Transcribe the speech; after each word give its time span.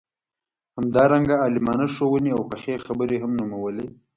همدارنګه 0.77 1.35
عالمانه 1.43 1.85
ښووني 1.93 2.31
او 2.37 2.41
پخې 2.51 2.83
خبرې 2.85 3.17
هم 3.23 3.31
نومولې. 3.39 3.87